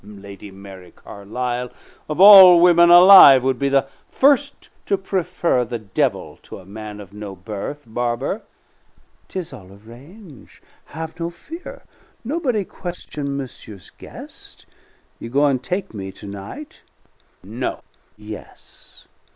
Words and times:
"Lady 0.03 0.49
Mary 0.49 0.89
Carlisle, 0.89 1.69
of 2.09 2.19
all 2.19 2.59
women 2.59 2.89
alive, 2.89 3.43
would 3.43 3.59
be 3.59 3.69
the 3.69 3.87
first 4.09 4.71
to 4.87 4.97
prefer 4.97 5.63
the 5.63 5.77
devil 5.77 6.37
to 6.41 6.57
a 6.57 6.65
man 6.65 6.99
of 6.99 7.13
no 7.13 7.35
birth, 7.35 7.83
barber." 7.85 8.41
"'Tis 9.27 9.53
all 9.53 9.71
arrange'; 9.71 10.59
have 10.85 11.19
no 11.19 11.29
fear; 11.29 11.83
nobody 12.23 12.65
question 12.65 13.37
monsieur's 13.37 13.91
You 15.19 15.29
goin' 15.29 15.59
take 15.59 15.93
me 15.93 16.11
to 16.13 16.25
night" 16.25 16.81
"No!" 17.43 17.81
"Yes. 18.17 19.07